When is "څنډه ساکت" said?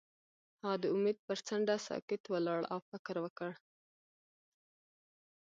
1.47-2.21